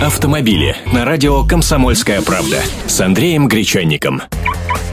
Автомобили 0.00 0.76
на 0.92 1.06
радио 1.06 1.42
«Комсомольская 1.42 2.20
правда» 2.20 2.58
с 2.86 3.00
Андреем 3.00 3.48
Гречанником. 3.48 4.20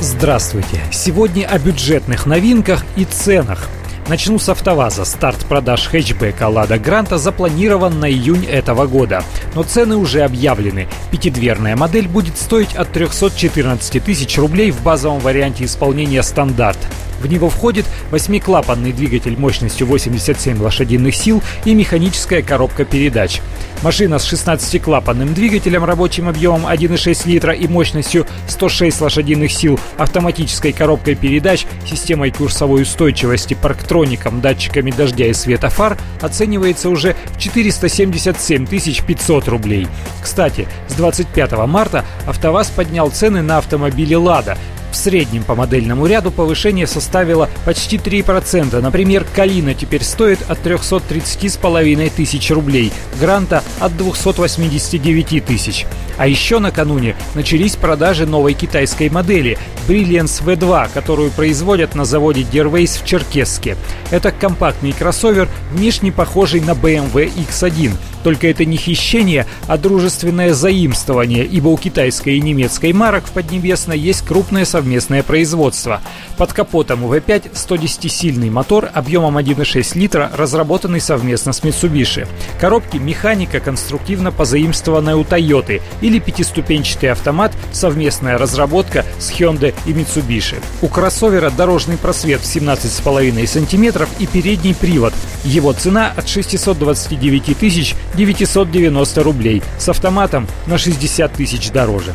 Здравствуйте! 0.00 0.80
Сегодня 0.90 1.46
о 1.46 1.56
бюджетных 1.60 2.26
новинках 2.26 2.84
и 2.96 3.04
ценах. 3.04 3.68
Начну 4.08 4.40
с 4.40 4.48
АвтоВАЗа. 4.48 5.04
Старт 5.04 5.46
продаж 5.48 5.86
хэтчбека 5.86 6.48
«Лада 6.48 6.80
Гранта» 6.80 7.16
запланирован 7.16 8.00
на 8.00 8.10
июнь 8.10 8.44
этого 8.44 8.88
года. 8.88 9.22
Но 9.54 9.62
цены 9.62 9.96
уже 9.96 10.22
объявлены. 10.22 10.88
Пятидверная 11.12 11.76
модель 11.76 12.08
будет 12.08 12.36
стоить 12.36 12.74
от 12.74 12.90
314 12.90 14.02
тысяч 14.02 14.36
рублей 14.36 14.72
в 14.72 14.82
базовом 14.82 15.20
варианте 15.20 15.64
исполнения 15.64 16.24
«Стандарт». 16.24 16.78
В 17.20 17.26
него 17.26 17.50
входит 17.50 17.86
восьмиклапанный 18.10 18.92
двигатель 18.92 19.38
мощностью 19.38 19.86
87 19.86 20.60
лошадиных 20.60 21.14
сил 21.14 21.42
и 21.64 21.74
механическая 21.74 22.42
коробка 22.42 22.84
передач. 22.84 23.40
Машина 23.82 24.18
с 24.18 24.32
16-клапанным 24.32 25.34
двигателем 25.34 25.84
рабочим 25.84 26.28
объемом 26.28 26.66
1,6 26.66 27.28
литра 27.28 27.52
и 27.52 27.68
мощностью 27.68 28.26
106 28.48 29.00
лошадиных 29.00 29.52
сил, 29.52 29.78
автоматической 29.96 30.72
коробкой 30.72 31.14
передач, 31.14 31.64
системой 31.86 32.32
курсовой 32.32 32.82
устойчивости, 32.82 33.54
парктроником, 33.54 34.40
датчиками 34.40 34.90
дождя 34.90 35.26
и 35.26 35.32
света 35.32 35.70
фар 35.70 35.96
оценивается 36.20 36.88
уже 36.88 37.14
в 37.26 37.38
477 37.38 38.66
500 38.66 39.48
рублей. 39.48 39.86
Кстати, 40.22 40.66
с 40.88 40.94
25 40.94 41.52
марта 41.66 42.04
АвтоВАЗ 42.26 42.70
поднял 42.70 43.10
цены 43.10 43.42
на 43.42 43.58
автомобили 43.58 44.14
«Лада», 44.14 44.58
в 44.90 44.96
среднем 44.96 45.44
по 45.44 45.54
модельному 45.54 46.06
ряду 46.06 46.30
повышение 46.30 46.86
составило 46.86 47.48
почти 47.64 47.96
3%. 47.96 48.80
Например, 48.80 49.26
«Калина» 49.34 49.74
теперь 49.74 50.02
стоит 50.02 50.38
от 50.48 50.64
330,5 50.64 52.12
тысяч 52.14 52.50
рублей, 52.50 52.92
«Гранта» 53.20 53.62
от 53.80 53.96
289 53.96 55.44
тысяч. 55.44 55.86
А 56.16 56.26
еще 56.26 56.58
накануне 56.58 57.14
начались 57.34 57.76
продажи 57.76 58.26
новой 58.26 58.54
китайской 58.54 59.08
модели 59.08 59.56
Brilliance 59.86 60.42
V2, 60.44 60.90
которую 60.92 61.30
производят 61.30 61.94
на 61.94 62.04
заводе 62.04 62.42
Derways 62.42 63.00
в 63.00 63.04
Черкесске. 63.06 63.76
Это 64.10 64.32
компактный 64.32 64.92
кроссовер, 64.92 65.48
внешне 65.72 66.10
похожий 66.10 66.60
на 66.60 66.72
BMW 66.72 67.30
X1. 67.48 67.92
Только 68.24 68.48
это 68.48 68.64
не 68.64 68.76
хищение, 68.76 69.46
а 69.68 69.78
дружественное 69.78 70.52
заимствование, 70.52 71.44
ибо 71.44 71.68
у 71.68 71.76
китайской 71.76 72.36
и 72.36 72.40
немецкой 72.40 72.92
марок 72.92 73.24
в 73.24 73.30
Поднебесной 73.30 73.98
есть 73.98 74.26
крупное 74.26 74.64
совместное 74.78 75.24
производство. 75.24 76.00
Под 76.36 76.52
капотом 76.52 77.02
у 77.02 77.12
V5 77.12 77.50
110-сильный 77.52 78.48
мотор 78.48 78.88
объемом 78.94 79.36
1,6 79.36 79.98
литра, 79.98 80.30
разработанный 80.32 81.00
совместно 81.00 81.52
с 81.52 81.62
Mitsubishi. 81.64 82.28
Коробки 82.60 82.96
механика 82.96 83.58
конструктивно 83.58 84.30
позаимствованная 84.30 85.16
у 85.16 85.24
Toyota 85.24 85.82
или 86.00 86.20
пятиступенчатый 86.20 87.10
автомат, 87.10 87.50
совместная 87.72 88.38
разработка 88.38 89.04
с 89.18 89.32
Hyundai 89.32 89.74
и 89.84 89.90
Mitsubishi. 89.90 90.62
У 90.80 90.86
кроссовера 90.86 91.50
дорожный 91.50 91.96
просвет 91.96 92.40
в 92.40 92.44
17,5 92.44 93.46
см 93.48 94.06
и 94.20 94.26
передний 94.28 94.76
привод. 94.76 95.12
Его 95.42 95.72
цена 95.72 96.12
от 96.16 96.28
629 96.28 97.58
тысяч 97.58 97.96
990 98.14 99.22
рублей. 99.24 99.60
С 99.76 99.88
автоматом 99.88 100.46
на 100.68 100.78
60 100.78 101.32
тысяч 101.32 101.72
дороже. 101.72 102.14